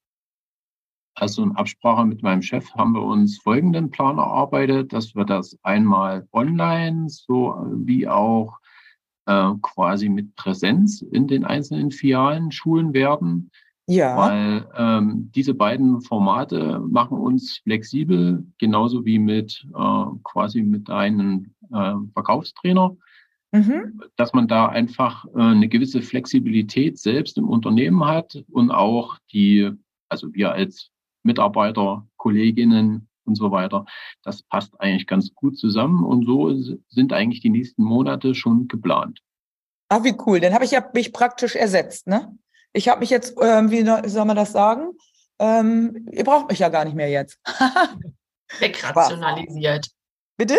[1.14, 5.58] Also in Absprache mit meinem Chef haben wir uns folgenden Plan erarbeitet, dass wir das
[5.64, 8.60] einmal online so wie auch
[9.28, 13.52] äh, quasi mit Präsenz in den einzelnen Filialen schulen werden.
[13.90, 14.18] Ja.
[14.18, 21.54] Weil ähm, diese beiden Formate machen uns flexibel, genauso wie mit äh, quasi mit einem
[21.72, 22.98] äh, Verkaufstrainer,
[23.54, 24.02] mhm.
[24.18, 29.72] dass man da einfach äh, eine gewisse Flexibilität selbst im Unternehmen hat und auch die,
[30.10, 30.92] also wir als
[31.24, 33.86] Mitarbeiter, Kolleginnen und so weiter.
[34.24, 36.54] Das passt eigentlich ganz gut zusammen und so
[36.90, 39.22] sind eigentlich die nächsten Monate schon geplant.
[39.90, 40.40] Ah, wie cool.
[40.40, 42.38] Dann habe ich ja mich praktisch ersetzt, ne?
[42.74, 44.92] Ich habe mich jetzt, ähm, wie soll man das sagen?
[45.40, 47.40] Ähm, ihr braucht mich ja gar nicht mehr jetzt.
[48.60, 49.88] Wegrationalisiert.
[50.38, 50.58] Bitte?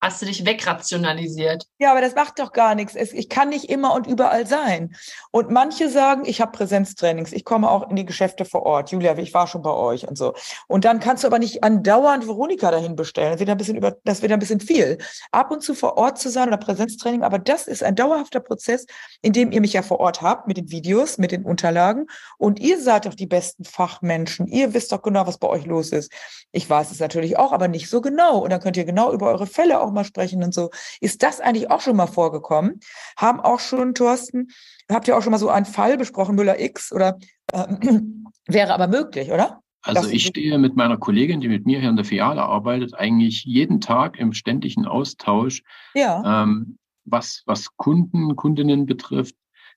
[0.00, 1.64] Hast du dich wegrationalisiert.
[1.78, 2.94] Ja, aber das macht doch gar nichts.
[2.94, 4.94] Ich kann nicht immer und überall sein.
[5.30, 8.90] Und manche sagen, ich habe Präsenztrainings, ich komme auch in die Geschäfte vor Ort.
[8.90, 10.34] Julia, ich war schon bei euch und so.
[10.68, 13.32] Und dann kannst du aber nicht andauernd Veronika dahin bestellen.
[13.32, 14.98] Das wird ein bisschen über, das wird ein bisschen viel.
[15.32, 18.86] Ab und zu vor Ort zu sein oder Präsenztraining, aber das ist ein dauerhafter Prozess,
[19.22, 22.06] in dem ihr mich ja vor Ort habt mit den Videos, mit den Unterlagen.
[22.38, 24.46] Und ihr seid doch die besten Fachmenschen.
[24.46, 26.12] Ihr wisst doch genau, was bei euch los ist.
[26.52, 28.38] Ich weiß es natürlich auch, aber nicht so genau.
[28.38, 30.70] Und dann könnt ihr genau über eure Fälle auch mal sprechen und so.
[31.00, 32.80] Ist das eigentlich auch schon mal vorgekommen?
[33.16, 34.48] Haben auch schon, Thorsten,
[34.90, 37.18] habt ihr auch schon mal so einen Fall besprochen, Müller X oder
[37.52, 37.66] äh,
[38.46, 39.60] wäre aber möglich, oder?
[39.82, 43.44] Also ich stehe mit meiner Kollegin, die mit mir hier in der Filiale arbeitet, eigentlich
[43.44, 45.62] jeden Tag im ständigen Austausch,
[45.94, 46.42] ja.
[46.42, 49.36] ähm, was, was Kunden, Kundinnen betrifft,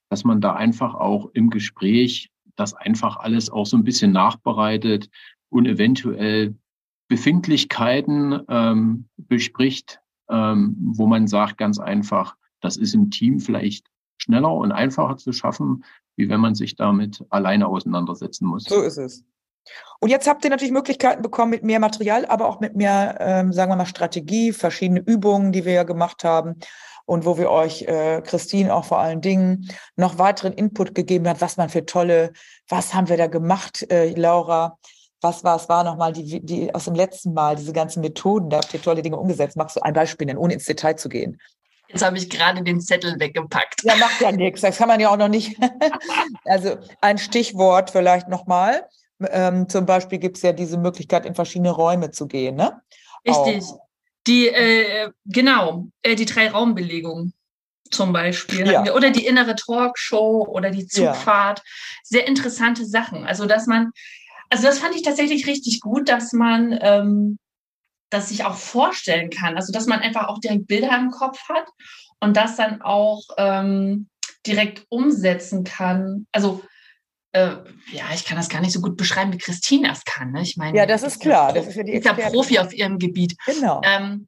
[0.09, 5.09] dass man da einfach auch im Gespräch das einfach alles auch so ein bisschen nachbereitet
[5.49, 6.55] und eventuell
[7.07, 9.98] Befindlichkeiten ähm, bespricht,
[10.29, 13.87] ähm, wo man sagt ganz einfach, das ist im Team vielleicht
[14.17, 15.83] schneller und einfacher zu schaffen,
[16.15, 18.65] wie wenn man sich damit alleine auseinandersetzen muss.
[18.65, 19.23] So ist es.
[19.99, 23.53] Und jetzt habt ihr natürlich Möglichkeiten bekommen mit mehr Material, aber auch mit mehr, ähm,
[23.53, 26.55] sagen wir mal, Strategie, verschiedene Übungen, die wir ja gemacht haben
[27.05, 31.41] und wo wir euch, äh, Christine auch vor allen Dingen, noch weiteren Input gegeben hat,
[31.41, 32.31] was man für tolle,
[32.67, 34.77] was haben wir da gemacht, äh, Laura,
[35.21, 38.57] was war es war nochmal die, die aus dem letzten Mal, diese ganzen Methoden, da
[38.57, 39.57] habt ihr tolle Dinge umgesetzt.
[39.57, 41.39] Magst du ein Beispiel nennen, ohne ins Detail zu gehen?
[41.89, 43.83] Jetzt habe ich gerade den Zettel weggepackt.
[43.83, 44.61] Ja, macht ja nichts.
[44.61, 45.57] Das kann man ja auch noch nicht.
[46.45, 48.87] also ein Stichwort vielleicht nochmal.
[49.31, 52.55] Ähm, zum Beispiel gibt es ja diese Möglichkeit, in verschiedene Räume zu gehen.
[52.55, 52.79] Ne?
[53.27, 53.63] Richtig.
[53.63, 53.79] Auch.
[54.27, 57.33] Die, äh, genau, äh, die drei Raumbelegungen
[57.89, 58.69] zum Beispiel.
[58.69, 58.93] Ja.
[58.93, 61.59] Oder die innere Talkshow oder die Zugfahrt.
[61.59, 61.63] Ja.
[62.03, 63.25] Sehr interessante Sachen.
[63.25, 63.91] Also, dass man
[64.49, 67.39] also das fand ich tatsächlich richtig gut, dass man ähm,
[68.09, 69.55] das sich auch vorstellen kann.
[69.55, 71.67] Also dass man einfach auch direkt Bilder im Kopf hat
[72.19, 74.09] und das dann auch ähm,
[74.45, 76.25] direkt umsetzen kann.
[76.31, 76.63] Also
[77.31, 77.57] äh,
[77.91, 80.31] ja, ich kann das gar nicht so gut beschreiben, wie Christine das kann.
[80.31, 80.41] Ne?
[80.41, 81.53] Ich meine, ja, das ist klar.
[81.53, 83.35] Das ist ja die ist ja Profi auf ihrem Gebiet.
[83.45, 83.81] Genau.
[83.83, 84.27] Ähm,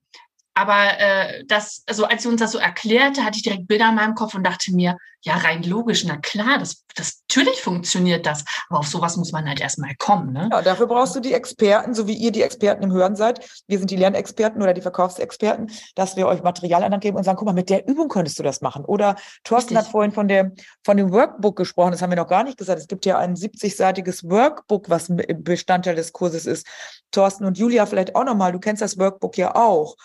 [0.54, 3.96] aber äh, das, also als sie uns das so erklärte, hatte ich direkt Bilder in
[3.96, 8.44] meinem Kopf und dachte mir, ja, rein logisch, na klar, das, das natürlich funktioniert das.
[8.70, 10.34] Aber auf sowas muss man halt erstmal kommen.
[10.34, 10.50] Ne?
[10.52, 13.48] Ja, dafür brauchst du die Experten, so wie ihr die Experten im Hören seid.
[13.68, 17.38] Wir sind die Lernexperten oder die Verkaufsexperten, dass wir euch Material an geben und sagen,
[17.38, 18.84] guck mal, mit der Übung könntest du das machen.
[18.84, 19.78] Oder Thorsten Richtig.
[19.78, 20.52] hat vorhin von, der,
[20.84, 22.80] von dem Workbook gesprochen, das haben wir noch gar nicht gesagt.
[22.80, 26.66] Es gibt ja ein 70-seitiges Workbook, was Bestandteil des Kurses ist.
[27.12, 29.96] Thorsten und Julia vielleicht auch nochmal, du kennst das Workbook ja auch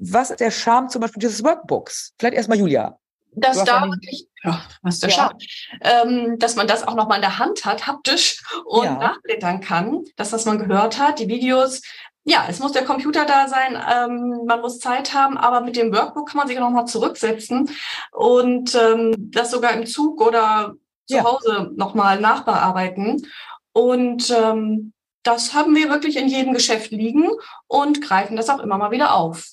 [0.00, 2.14] was ist der Charme zum Beispiel dieses Workbooks?
[2.18, 2.98] Vielleicht erstmal Julia.
[3.34, 5.16] Dass da wirklich, ja, was der ja.
[5.16, 5.38] Charme,
[5.80, 8.98] ähm, dass man das auch nochmal in der Hand hat, haptisch und ja.
[8.98, 11.80] nachblättern kann, dass was man gehört hat, die Videos.
[12.24, 15.92] Ja, es muss der Computer da sein, ähm, man muss Zeit haben, aber mit dem
[15.92, 17.70] Workbook kann man sich nochmal zurücksetzen
[18.12, 20.74] und ähm, das sogar im Zug oder
[21.06, 21.24] zu ja.
[21.24, 23.26] Hause nochmal nachbearbeiten.
[23.72, 27.28] Und ähm, das haben wir wirklich in jedem Geschäft liegen
[27.66, 29.46] und greifen das auch immer mal wieder auf.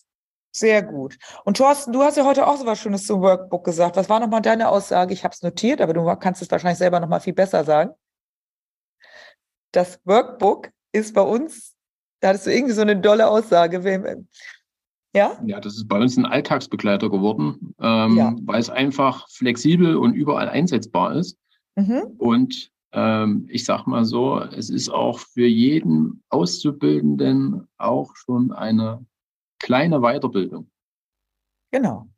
[0.51, 1.17] Sehr gut.
[1.45, 3.95] Und Thorsten, du hast ja heute auch so was Schönes zum Workbook gesagt.
[3.95, 5.13] Was war nochmal deine Aussage?
[5.13, 7.91] Ich habe es notiert, aber du kannst es wahrscheinlich selber nochmal viel besser sagen.
[9.71, 11.75] Das Workbook ist bei uns,
[12.19, 14.25] da hattest du irgendwie so eine dolle Aussage.
[15.13, 15.39] Ja?
[15.45, 18.35] Ja, das ist bei uns ein Alltagsbegleiter geworden, ähm, ja.
[18.41, 21.37] weil es einfach flexibel und überall einsetzbar ist.
[21.75, 22.15] Mhm.
[22.17, 29.05] Und ich sag mal so, es ist auch für jeden Auszubildenden auch schon eine
[29.59, 30.71] kleine Weiterbildung.
[31.71, 32.09] Genau.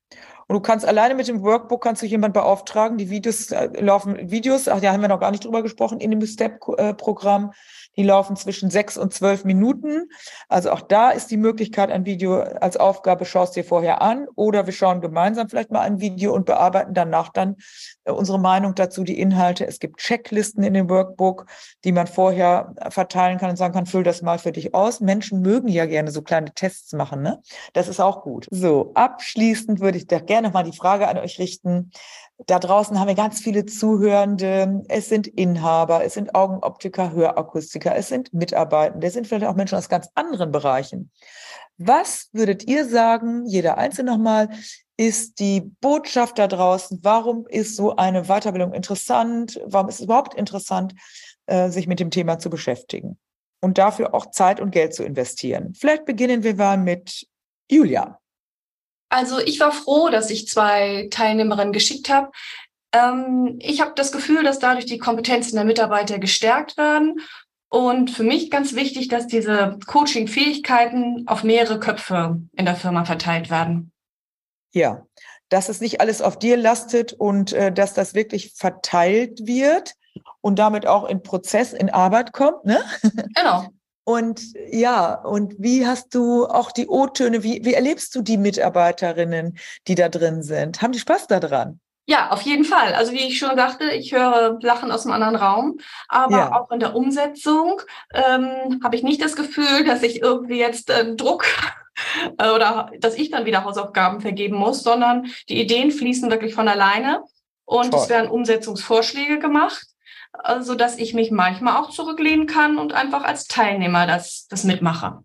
[0.52, 2.98] Und du kannst alleine mit dem Workbook kannst du jemanden beauftragen.
[2.98, 6.12] Die Videos äh, laufen Videos, ach, da haben wir noch gar nicht drüber gesprochen in
[6.12, 7.54] dem Step-Programm.
[7.96, 10.10] Die laufen zwischen sechs und zwölf Minuten.
[10.50, 14.66] Also auch da ist die Möglichkeit, ein Video als Aufgabe schaust dir vorher an oder
[14.66, 17.56] wir schauen gemeinsam vielleicht mal ein Video und bearbeiten danach dann
[18.04, 19.66] äh, unsere Meinung dazu, die Inhalte.
[19.66, 21.46] Es gibt Checklisten in dem Workbook,
[21.84, 25.00] die man vorher verteilen kann und sagen kann, füll das mal für dich aus.
[25.00, 27.42] Menschen mögen ja gerne so kleine Tests machen, ne?
[27.74, 28.48] Das ist auch gut.
[28.52, 31.92] So, abschließend würde ich da gerne mal die Frage an euch richten.
[32.48, 34.84] Da draußen haben wir ganz viele Zuhörende.
[34.88, 39.78] Es sind Inhaber, es sind Augenoptiker, Hörakustiker, es sind Mitarbeitende, es sind vielleicht auch Menschen
[39.78, 41.12] aus ganz anderen Bereichen.
[41.78, 44.50] Was würdet ihr sagen, jeder Einzelne nochmal,
[44.98, 47.00] ist die Botschaft da draußen?
[47.02, 49.60] Warum ist so eine Weiterbildung interessant?
[49.66, 50.94] Warum ist es überhaupt interessant,
[51.48, 53.18] äh, sich mit dem Thema zu beschäftigen?
[53.62, 55.74] Und dafür auch Zeit und Geld zu investieren.
[55.74, 57.28] Vielleicht beginnen wir mal mit
[57.70, 58.21] Julia.
[59.12, 62.32] Also ich war froh, dass ich zwei Teilnehmerinnen geschickt habe.
[62.94, 67.20] Ähm, ich habe das Gefühl, dass dadurch die Kompetenzen der Mitarbeiter gestärkt werden.
[67.70, 73.50] Und für mich ganz wichtig, dass diese Coaching-Fähigkeiten auf mehrere Köpfe in der Firma verteilt
[73.50, 73.92] werden.
[74.74, 75.06] Ja,
[75.50, 79.94] dass es nicht alles auf dir lastet und äh, dass das wirklich verteilt wird
[80.40, 82.82] und damit auch in Prozess, in Arbeit kommt, ne?
[83.36, 83.68] Genau.
[84.04, 89.58] Und ja, und wie hast du auch die O-Töne, wie, wie erlebst du die Mitarbeiterinnen,
[89.88, 90.82] die da drin sind?
[90.82, 91.80] Haben die Spaß daran?
[92.08, 92.94] Ja, auf jeden Fall.
[92.96, 95.78] Also wie ich schon sagte, ich höre Lachen aus einem anderen Raum,
[96.10, 96.60] aber ja.
[96.60, 97.82] auch in der Umsetzung
[98.14, 101.46] ähm, habe ich nicht das Gefühl, dass ich irgendwie jetzt äh, Druck
[102.34, 107.24] oder dass ich dann wieder Hausaufgaben vergeben muss, sondern die Ideen fließen wirklich von alleine
[107.66, 108.00] und Toll.
[108.02, 109.86] es werden Umsetzungsvorschläge gemacht
[110.62, 115.24] so dass ich mich manchmal auch zurücklehnen kann und einfach als Teilnehmer das, das mitmache.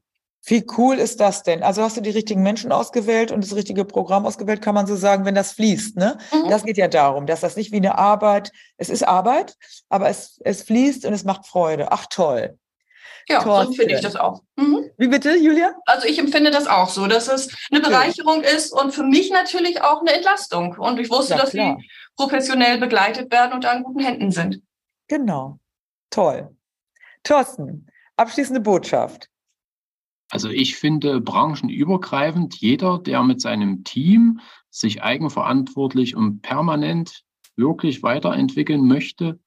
[0.49, 1.65] Wie cool ist das denn?
[1.65, 4.95] Also hast du die richtigen Menschen ausgewählt und das richtige Programm ausgewählt, kann man so
[4.95, 5.97] sagen, wenn das fließt.
[5.97, 6.19] Ne?
[6.33, 6.49] Mhm.
[6.49, 9.57] Das geht ja darum, dass das nicht wie eine Arbeit, es ist Arbeit,
[9.89, 11.91] aber es, es fließt und es macht Freude.
[11.91, 12.57] Ach toll.
[13.29, 13.73] Ja, Thorsten.
[13.73, 14.41] so finde ich das auch.
[14.55, 14.89] Mhm.
[14.97, 15.75] Wie bitte, Julia?
[15.85, 18.51] Also ich empfinde das auch so, dass es eine Bereicherung ja.
[18.51, 20.77] ist und für mich natürlich auch eine Entlastung.
[20.79, 21.75] Und ich wusste, ja, dass sie
[22.17, 24.63] professionell begleitet werden und da in guten Händen sind.
[25.09, 25.61] Genau.
[26.11, 26.57] Toll.
[27.23, 29.29] Thorsten, abschließende Botschaft.
[30.31, 34.41] Also ich finde branchenübergreifend, jeder, der mit seinem Team
[34.71, 39.41] sich eigenverantwortlich und permanent wirklich weiterentwickeln möchte,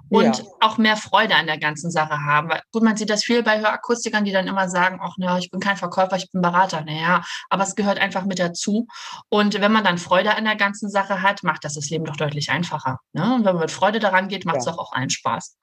[0.10, 0.44] und ja.
[0.62, 2.50] auch mehr Freude an der ganzen Sache haben.
[2.72, 5.60] Gut, man sieht das viel bei Hörakustikern, die dann immer sagen, ach ne, ich bin
[5.60, 6.82] kein Verkäufer, ich bin Berater.
[6.82, 8.88] Naja, aber es gehört einfach mit dazu.
[9.30, 12.16] Und wenn man dann Freude an der ganzen Sache hat, macht das das Leben doch
[12.16, 13.00] deutlich einfacher.
[13.14, 13.36] Ne?
[13.36, 14.72] Und wenn man mit Freude daran geht, macht es ja.
[14.72, 15.58] doch auch allen Spaß.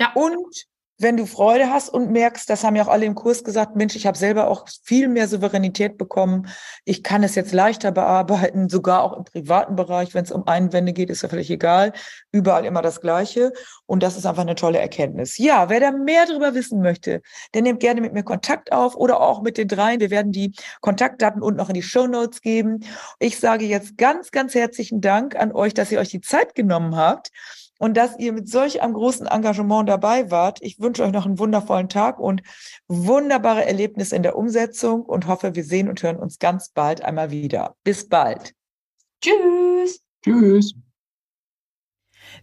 [0.00, 0.12] Ja.
[0.14, 0.64] Und
[1.02, 3.96] wenn du Freude hast und merkst, das haben ja auch alle im Kurs gesagt, Mensch,
[3.96, 6.48] ich habe selber auch viel mehr Souveränität bekommen.
[6.84, 10.92] Ich kann es jetzt leichter bearbeiten, sogar auch im privaten Bereich, wenn es um Einwände
[10.92, 11.92] geht, ist ja völlig egal.
[12.30, 13.52] Überall immer das Gleiche.
[13.86, 15.38] Und das ist einfach eine tolle Erkenntnis.
[15.38, 17.20] Ja, wer da mehr darüber wissen möchte,
[17.52, 20.00] der nimmt gerne mit mir Kontakt auf oder auch mit den dreien.
[20.00, 22.84] Wir werden die Kontaktdaten unten noch in die Show Notes geben.
[23.18, 26.96] Ich sage jetzt ganz, ganz herzlichen Dank an euch, dass ihr euch die Zeit genommen
[26.96, 27.30] habt
[27.82, 30.60] und dass ihr mit solch einem großen Engagement dabei wart.
[30.62, 32.40] Ich wünsche euch noch einen wundervollen Tag und
[32.86, 37.32] wunderbare Erlebnisse in der Umsetzung und hoffe, wir sehen und hören uns ganz bald einmal
[37.32, 37.74] wieder.
[37.82, 38.54] Bis bald.
[39.20, 40.00] Tschüss.
[40.24, 40.74] Tschüss.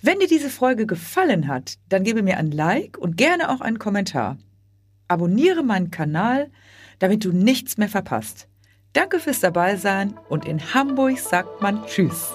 [0.02, 3.80] Wenn dir diese Folge gefallen hat, dann gebe mir ein Like und gerne auch einen
[3.80, 4.38] Kommentar.
[5.08, 6.52] Abonniere meinen Kanal,
[7.00, 8.50] damit du nichts mehr verpasst.
[8.92, 12.34] Danke fürs Dabeisein und in Hamburg sagt man Tschüss.